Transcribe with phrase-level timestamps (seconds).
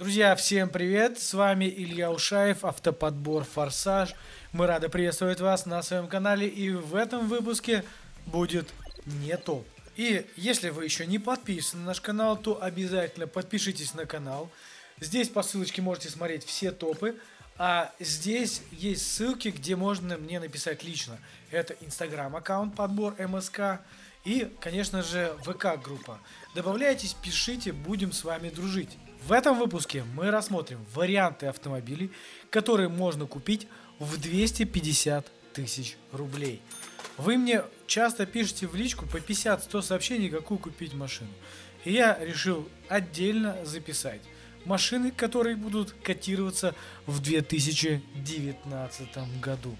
[0.00, 1.20] Друзья, всем привет!
[1.20, 4.14] С вами Илья Ушаев, автоподбор «Форсаж».
[4.50, 7.84] Мы рады приветствовать вас на своем канале и в этом выпуске
[8.24, 8.72] будет
[9.04, 9.68] не топ.
[9.96, 14.50] И если вы еще не подписаны на наш канал, то обязательно подпишитесь на канал.
[15.00, 17.16] Здесь по ссылочке можете смотреть все топы,
[17.58, 21.18] а здесь есть ссылки, где можно мне написать лично.
[21.50, 23.82] Это инстаграм аккаунт подбор МСК
[24.24, 26.18] и, конечно же, ВК группа.
[26.54, 28.96] Добавляйтесь, пишите, будем с вами дружить.
[29.26, 32.10] В этом выпуске мы рассмотрим варианты автомобилей,
[32.48, 36.62] которые можно купить в 250 тысяч рублей.
[37.16, 41.30] Вы мне часто пишете в личку по 50-100 сообщений, какую купить машину.
[41.84, 44.22] И я решил отдельно записать
[44.64, 46.74] машины, которые будут котироваться
[47.06, 49.76] в 2019 году.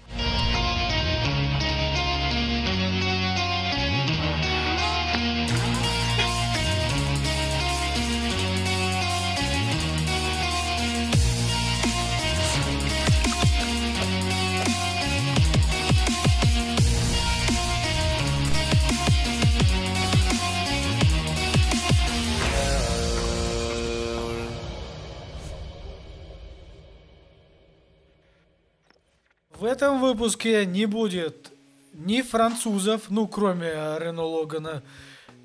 [29.61, 31.51] В этом выпуске не будет
[31.93, 33.67] ни французов, ну кроме
[33.99, 34.81] Рено Логана,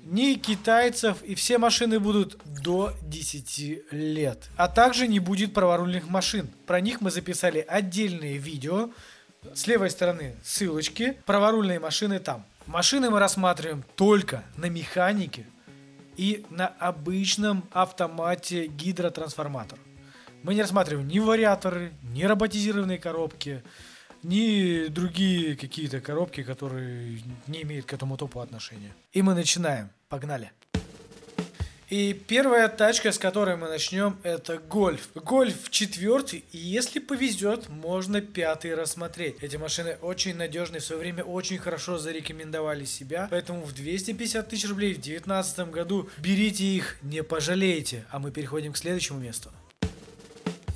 [0.05, 4.49] ни китайцев, и все машины будут до 10 лет.
[4.57, 6.49] А также не будет праворульных машин.
[6.65, 8.89] Про них мы записали отдельные видео.
[9.53, 11.21] С левой стороны ссылочки.
[11.27, 12.43] Праворульные машины там.
[12.65, 15.45] Машины мы рассматриваем только на механике
[16.15, 19.77] и на обычном автомате гидротрансформатор.
[20.41, 23.61] Мы не рассматриваем ни вариаторы, ни роботизированные коробки,
[24.27, 28.93] ни другие какие-то коробки, которые не имеют к этому топу отношения.
[29.13, 29.89] И мы начинаем.
[30.09, 30.51] Погнали.
[31.89, 35.09] И первая тачка, с которой мы начнем, это Гольф.
[35.15, 39.37] Гольф четвертый, и если повезет, можно пятый рассмотреть.
[39.41, 44.67] Эти машины очень надежные, в свое время очень хорошо зарекомендовали себя, поэтому в 250 тысяч
[44.67, 48.05] рублей в 2019 году берите их, не пожалеете.
[48.09, 49.49] А мы переходим к следующему месту.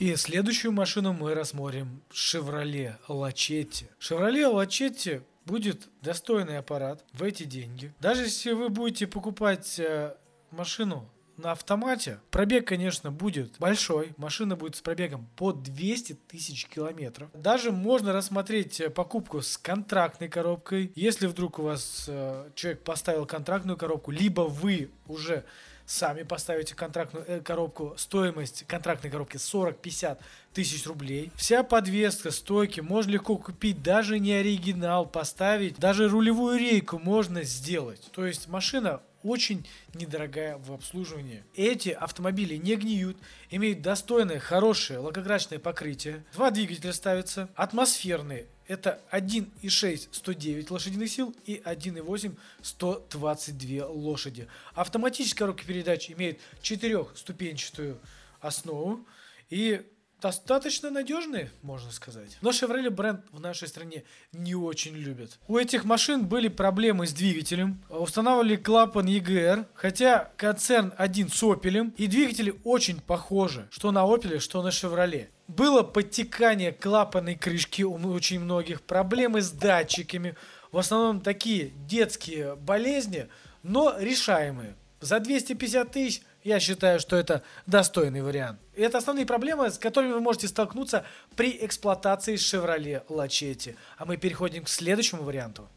[0.01, 3.85] И следующую машину мы рассмотрим Chevrolet Lachetti.
[3.99, 7.93] Chevrolet Lachetti будет достойный аппарат в эти деньги.
[7.99, 10.15] Даже если вы будете покупать э,
[10.49, 11.07] машину
[11.37, 14.15] на автомате, пробег, конечно, будет большой.
[14.17, 17.29] Машина будет с пробегом по 200 тысяч километров.
[17.35, 20.91] Даже можно рассмотреть э, покупку с контрактной коробкой.
[20.95, 25.45] Если вдруг у вас э, человек поставил контрактную коробку, либо вы уже
[25.91, 30.17] сами поставите контрактную э, коробку, стоимость контрактной коробки 40-50
[30.53, 31.31] тысяч рублей.
[31.35, 38.09] Вся подвеска, стойки можно легко купить, даже не оригинал поставить, даже рулевую рейку можно сделать.
[38.11, 41.43] То есть машина очень недорогая в обслуживании.
[41.55, 43.17] Эти автомобили не гниют,
[43.49, 46.23] имеют достойное, хорошее лакокрасочное покрытие.
[46.33, 48.47] Два двигателя ставятся, атмосферные.
[48.71, 54.47] Это 1.6 109 лошадиных сил и 1.8 122 лошади.
[54.75, 57.99] Автоматическая коробка передач имеет четырехступенчатую
[58.39, 59.05] основу
[59.49, 59.81] и
[60.21, 62.37] достаточно надежные, можно сказать.
[62.41, 65.37] Но Chevrolet бренд в нашей стране не очень любят.
[65.49, 71.93] У этих машин были проблемы с двигателем, устанавливали клапан EGR, хотя концерн один с Opel,
[71.97, 75.27] и двигатели очень похожи, что на Opel, что на Chevrolet.
[75.51, 80.37] Было подтекание клапанной крышки у очень многих, проблемы с датчиками,
[80.71, 83.27] в основном такие детские болезни,
[83.61, 84.75] но решаемые.
[85.01, 88.61] За 250 тысяч я считаю, что это достойный вариант.
[88.75, 93.75] И это основные проблемы, с которыми вы можете столкнуться при эксплуатации Chevrolet Lachetti.
[93.97, 95.67] А мы переходим к следующему варианту.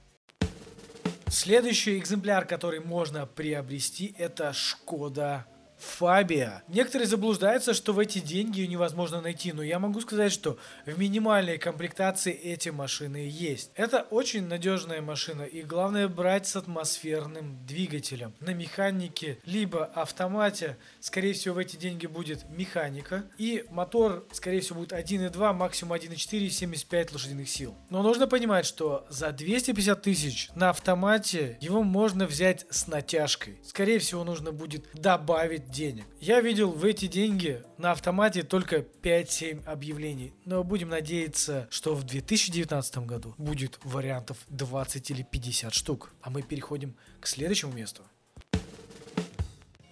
[1.27, 5.47] Следующий экземпляр, который можно приобрести, это Шкода
[5.79, 6.62] Фабия.
[6.69, 10.99] Некоторые заблуждаются, что в эти деньги ее невозможно найти, но я могу сказать, что в
[10.99, 13.71] минимальной комплектации эти машины есть.
[13.75, 18.35] Это очень надежная машина и главное брать с атмосферным двигателем.
[18.41, 24.81] На механике либо автомате, скорее всего в эти деньги будет механика и мотор скорее всего
[24.81, 27.75] будет 1.2, максимум 1.4 75 лошадиных сил.
[27.91, 33.59] Но нужно понимать, что за 250 тысяч на автомате его можно взять с натяжкой.
[33.65, 36.06] Скорее всего нужно будет добавить денег.
[36.21, 42.05] Я видел в эти деньги на автомате только 5-7 объявлений, но будем надеяться, что в
[42.05, 46.12] 2019 году будет вариантов 20 или 50 штук.
[46.23, 48.03] А мы переходим к следующему месту.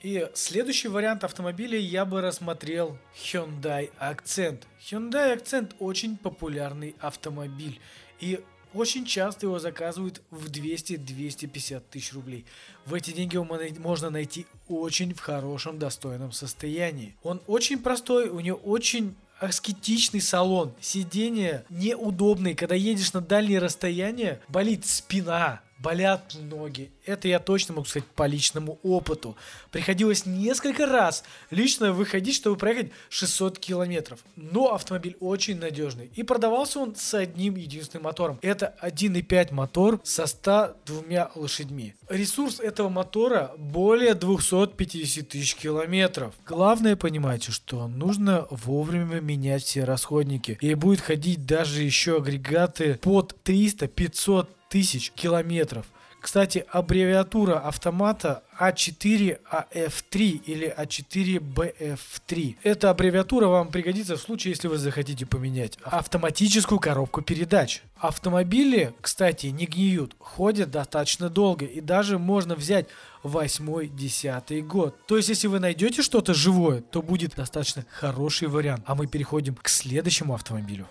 [0.02, 4.62] И следующий вариант автомобиля я бы рассмотрел Hyundai Accent.
[4.80, 7.80] Hyundai Accent очень популярный автомобиль.
[8.20, 8.40] И
[8.74, 12.44] Очень часто его заказывают в 200-250 тысяч рублей.
[12.86, 17.14] В эти деньги его можно найти очень в хорошем, достойном состоянии.
[17.22, 20.72] Он очень простой, у него очень аскетичный салон.
[20.80, 22.54] Сиденья неудобные.
[22.54, 26.90] Когда едешь на дальние расстояния, болит спина болят ноги.
[27.04, 29.36] Это я точно могу сказать по личному опыту.
[29.70, 34.20] Приходилось несколько раз лично выходить, чтобы проехать 600 километров.
[34.36, 36.10] Но автомобиль очень надежный.
[36.14, 38.38] И продавался он с одним единственным мотором.
[38.42, 41.94] Это 1.5 мотор со 102 лошадьми.
[42.08, 46.34] Ресурс этого мотора более 250 тысяч километров.
[46.46, 50.58] Главное понимайте, что нужно вовремя менять все расходники.
[50.60, 55.84] И будет ходить даже еще агрегаты под 300-500 тысяч километров.
[56.18, 62.56] Кстати, аббревиатура автомата А4АФ3 или А4БФ3.
[62.62, 67.82] Эта аббревиатура вам пригодится в случае, если вы захотите поменять автоматическую коробку передач.
[67.96, 72.86] Автомобили, кстати, не гниют, ходят достаточно долго и даже можно взять
[73.22, 74.96] восьмой, десятый год.
[75.06, 78.84] То есть, если вы найдете что-то живое, то будет достаточно хороший вариант.
[78.86, 80.88] А мы переходим к следующему автомобилю.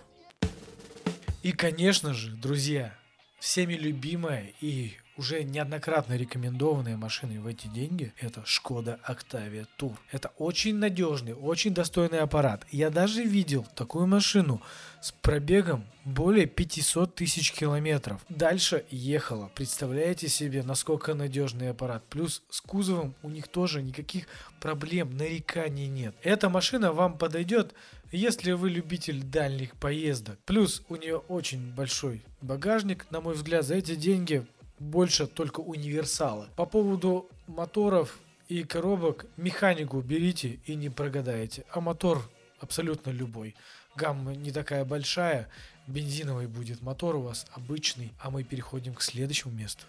[1.42, 2.94] И, конечно же, друзья,
[3.42, 9.96] всеми любимая и уже неоднократно рекомендованная машиной в эти деньги это Шкода Octavia Tour.
[10.12, 12.66] Это очень надежный, очень достойный аппарат.
[12.72, 14.64] Я даже видел такую машину
[15.00, 18.26] с пробегом более 500 тысяч километров.
[18.30, 19.52] Дальше ехала.
[19.54, 22.04] Представляете себе, насколько надежный аппарат.
[22.10, 24.26] Плюс с кузовом у них тоже никаких
[24.60, 26.16] проблем, нареканий нет.
[26.24, 27.76] Эта машина вам подойдет
[28.14, 30.38] если вы любитель дальних поездок.
[30.46, 34.46] Плюс у нее очень большой багажник, на мой взгляд, за эти деньги
[34.82, 36.48] больше только универсалы.
[36.56, 41.66] По поводу моторов и коробок, механику берите и не прогадаете.
[41.72, 42.30] А мотор
[42.60, 43.56] абсолютно любой.
[43.96, 45.50] Гамма не такая большая,
[45.88, 49.86] бензиновый будет мотор у вас обычный, а мы переходим к следующему месту.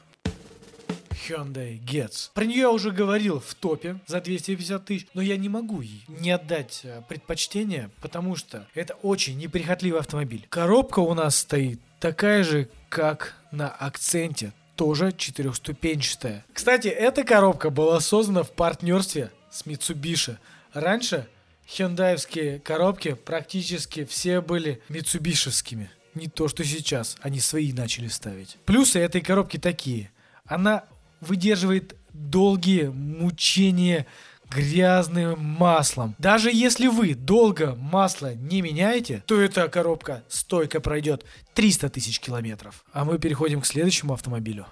[1.29, 2.31] Hyundai Getz.
[2.35, 6.05] Про нее я уже говорил в топе за 250 тысяч, но я не могу ей
[6.09, 10.47] не отдать э, предпочтение, потому что это очень неприхотливый автомобиль.
[10.49, 16.45] Коробка у нас стоит такая же, как на акценте, тоже четырехступенчатая.
[16.53, 20.37] Кстати, эта коробка была создана в партнерстве с Mitsubishi.
[20.73, 21.29] Раньше
[21.67, 25.91] хендаевские коробки практически все были митсубишевскими.
[26.15, 27.17] Не то, что сейчас.
[27.21, 28.59] Они свои начали ставить.
[28.67, 30.11] Плюсы этой коробки такие.
[30.45, 30.85] Она
[31.21, 34.07] выдерживает долгие мучения
[34.55, 36.15] грязным маслом.
[36.19, 42.85] Даже если вы долго масло не меняете, то эта коробка стойко пройдет 300 тысяч километров.
[42.93, 44.67] А мы переходим к следующему автомобилю.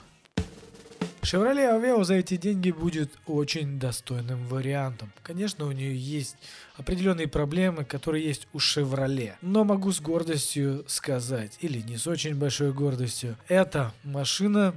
[1.23, 5.13] Chevrolet Aveo за эти деньги будет очень достойным вариантом.
[5.23, 6.37] Конечно, у нее есть
[6.77, 9.35] определенные проблемы, которые есть у Chevrolet.
[9.43, 14.75] Но могу с гордостью сказать, или не с очень большой гордостью, эта машина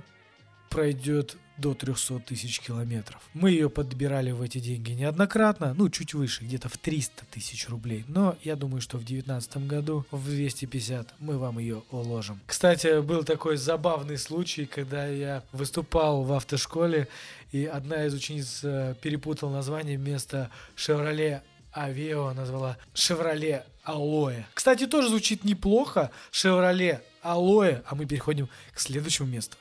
[0.70, 3.21] пройдет до 300 тысяч километров.
[3.33, 8.04] Мы ее подбирали в эти деньги неоднократно, ну чуть выше, где-то в 300 тысяч рублей.
[8.10, 12.42] Но я думаю, что в 2019 году в 250 мы вам ее уложим.
[12.48, 17.07] Кстати, был такой забавный случай, когда я выступал в автошколе,
[17.54, 21.44] и одна из учениц э, перепутала название вместо Chevrolet
[21.74, 24.44] Aveo назвала Chevrolet Алоэ.
[24.54, 26.12] Кстати, тоже звучит неплохо.
[26.33, 27.83] Chevrolet Алоэ.
[27.86, 29.56] А мы переходим к следующему месту.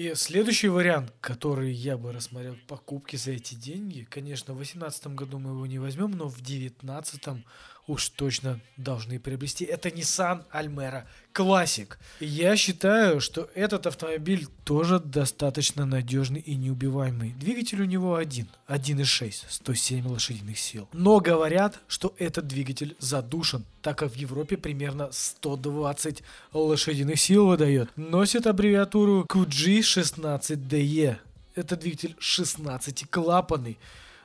[0.00, 5.38] И следующий вариант, который я бы рассмотрел покупки за эти деньги, конечно, в 2018 году
[5.38, 7.44] мы его не возьмем, но в 2019
[7.90, 9.64] уж точно должны приобрести.
[9.64, 11.02] Это Nissan Almera
[11.34, 11.88] Classic.
[12.20, 17.32] Я считаю, что этот автомобиль тоже достаточно надежный и неубиваемый.
[17.32, 20.88] Двигатель у него один, 1.6, 107 лошадиных сил.
[20.92, 27.90] Но говорят, что этот двигатель задушен, так как в Европе примерно 120 лошадиных сил выдает.
[27.96, 31.16] Носит аббревиатуру QG16DE.
[31.56, 33.76] Это двигатель 16-клапанный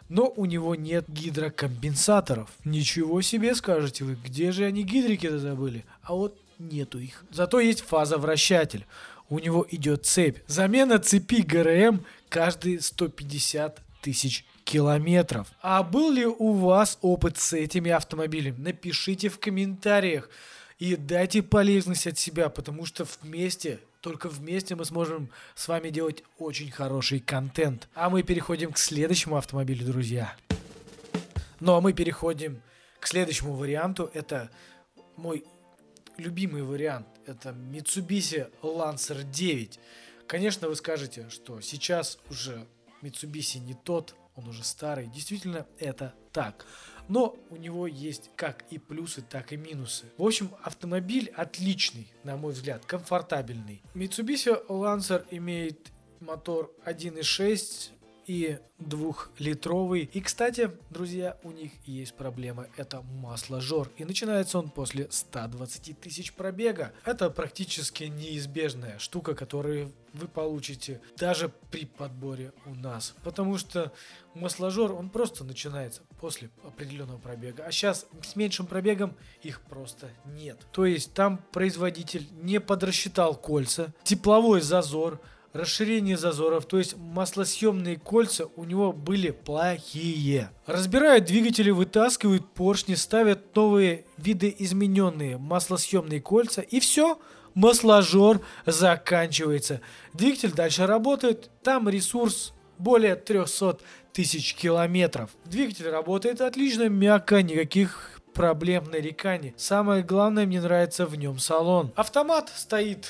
[0.09, 2.49] но у него нет гидрокомпенсаторов.
[2.63, 5.85] Ничего себе скажете вы, где же они гидрики-то забыли?
[6.03, 7.23] А вот нету их.
[7.31, 8.85] Зато есть фазовращатель.
[9.29, 10.39] У него идет цепь.
[10.47, 15.47] Замена цепи ГРМ каждые 150 тысяч километров.
[15.61, 18.55] А был ли у вас опыт с этими автомобилями?
[18.59, 20.29] Напишите в комментариях
[20.79, 26.23] и дайте полезность от себя, потому что вместе только вместе мы сможем с вами делать
[26.37, 27.89] очень хороший контент.
[27.95, 30.35] А мы переходим к следующему автомобилю, друзья.
[31.59, 32.61] Ну а мы переходим
[32.99, 34.11] к следующему варианту.
[34.13, 34.51] Это
[35.15, 35.43] мой
[36.17, 37.07] любимый вариант.
[37.25, 39.79] Это Mitsubishi Lancer 9.
[40.27, 42.67] Конечно, вы скажете, что сейчас уже
[43.01, 45.07] Mitsubishi не тот он уже старый.
[45.07, 46.65] Действительно, это так.
[47.07, 50.05] Но у него есть как и плюсы, так и минусы.
[50.17, 53.83] В общем, автомобиль отличный, на мой взгляд, комфортабельный.
[53.93, 57.91] Mitsubishi Lancer имеет мотор 1.6
[58.27, 60.09] и двухлитровый.
[60.13, 62.67] И, кстати, друзья, у них есть проблема.
[62.77, 63.89] Это масло-жор.
[63.97, 66.91] И начинается он после 120 тысяч пробега.
[67.05, 73.15] Это практически неизбежная штука, которую вы получите даже при подборе у нас.
[73.23, 73.91] Потому что
[74.33, 77.63] масложор, он просто начинается после определенного пробега.
[77.65, 80.65] А сейчас с меньшим пробегом их просто нет.
[80.71, 85.21] То есть там производитель не подрасчитал кольца, тепловой зазор,
[85.55, 90.49] расширение зазоров, то есть маслосъемные кольца у него были плохие.
[90.65, 97.19] Разбирают двигатели, вытаскивают поршни, ставят новые видоизмененные маслосъемные кольца и все,
[97.53, 99.81] масложор заканчивается.
[100.13, 103.79] Двигатель дальше работает, там ресурс более 300
[104.11, 105.31] тысяч километров.
[105.45, 109.53] Двигатель работает отлично, мягко, никаких проблем нареканий.
[109.57, 111.93] Самое главное, мне нравится в нем салон.
[111.95, 113.07] Автомат стоит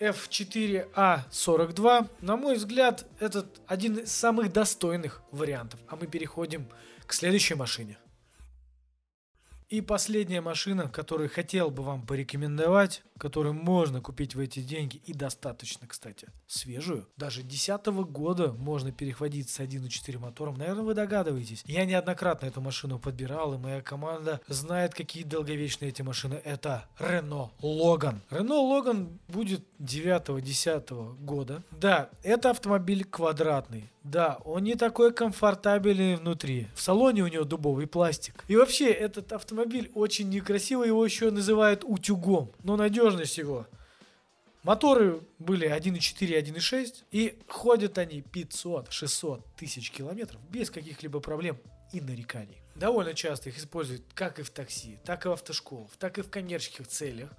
[0.00, 5.80] F4A42, на мой взгляд, этот один из самых достойных вариантов.
[5.88, 6.68] А мы переходим
[7.06, 7.98] к следующей машине.
[9.68, 15.12] И последняя машина, которую хотел бы вам порекомендовать, которую можно купить в эти деньги и
[15.12, 17.06] достаточно, кстати, свежую.
[17.18, 20.54] Даже 2010 года можно перехватить с 1.4 мотором.
[20.54, 21.64] Наверное, вы догадываетесь.
[21.66, 26.40] Я неоднократно эту машину подбирал, и моя команда знает, какие долговечные эти машины.
[26.44, 28.20] Это Renault Logan.
[28.30, 31.62] Renault Logan будет 9-10 года.
[31.72, 33.90] Да, это автомобиль квадратный.
[34.04, 36.68] Да, он не такой комфортабельный внутри.
[36.74, 38.42] В салоне у него дубовый пластик.
[38.48, 39.57] И вообще, этот автомобиль
[39.94, 42.52] очень некрасивый, его еще называют утюгом.
[42.62, 43.66] Но надежность его.
[44.62, 51.58] Моторы были 1.4 1.6 и ходят они 500-600 тысяч километров без каких-либо проблем
[51.92, 52.60] и нареканий.
[52.74, 56.30] Довольно часто их используют как и в такси, так и в автошколах, так и в
[56.30, 57.30] коммерческих целях.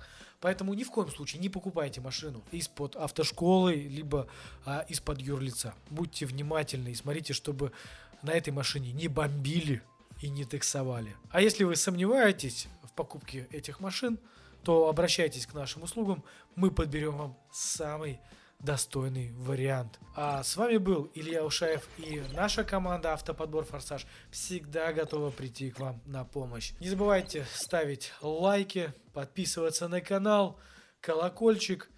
[0.41, 4.27] Поэтому ни в коем случае не покупайте машину из-под автошколы, либо
[4.65, 5.73] а, из-под юрлица.
[5.89, 7.73] Будьте внимательны и смотрите, чтобы
[8.21, 9.81] на этой машине не бомбили
[10.21, 11.15] и не таксовали.
[11.31, 14.19] А если вы сомневаетесь в покупке этих машин,
[14.63, 16.23] то обращайтесь к нашим услугам,
[16.55, 18.19] мы подберем вам самый
[18.59, 19.99] достойный вариант.
[20.15, 25.79] А с вами был Илья Ушаев и наша команда Автоподбор Форсаж всегда готова прийти к
[25.79, 26.73] вам на помощь.
[26.79, 30.59] Не забывайте ставить лайки, подписываться на канал,
[30.99, 31.89] колокольчик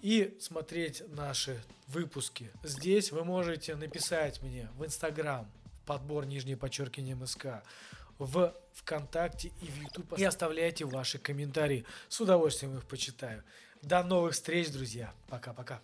[0.00, 2.50] и смотреть наши выпуски.
[2.62, 5.50] Здесь вы можете написать мне в Инстаграм,
[5.86, 7.62] подбор нижнее подчеркивание МСК,
[8.18, 11.84] в ВКонтакте и в YouTube и оставляйте ваши комментарии.
[12.08, 13.42] С удовольствием их почитаю.
[13.82, 15.12] До новых встреч, друзья.
[15.28, 15.80] Пока-пока.